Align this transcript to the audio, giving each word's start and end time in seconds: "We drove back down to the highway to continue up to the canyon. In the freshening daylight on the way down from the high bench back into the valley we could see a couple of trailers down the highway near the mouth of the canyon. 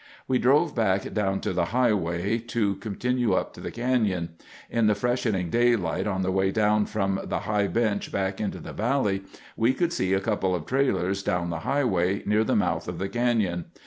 "We 0.27 0.39
drove 0.39 0.73
back 0.73 1.13
down 1.13 1.41
to 1.41 1.53
the 1.53 1.65
highway 1.65 2.39
to 2.39 2.73
continue 2.77 3.33
up 3.33 3.53
to 3.53 3.61
the 3.61 3.69
canyon. 3.69 4.29
In 4.67 4.87
the 4.87 4.95
freshening 4.95 5.51
daylight 5.51 6.07
on 6.07 6.23
the 6.23 6.31
way 6.31 6.49
down 6.49 6.87
from 6.87 7.19
the 7.23 7.41
high 7.41 7.67
bench 7.67 8.11
back 8.11 8.41
into 8.41 8.57
the 8.59 8.73
valley 8.73 9.21
we 9.55 9.75
could 9.75 9.93
see 9.93 10.13
a 10.13 10.19
couple 10.19 10.55
of 10.55 10.65
trailers 10.65 11.21
down 11.21 11.51
the 11.51 11.59
highway 11.69 12.23
near 12.25 12.43
the 12.43 12.55
mouth 12.55 12.87
of 12.87 12.97
the 12.97 13.09
canyon. 13.09 13.65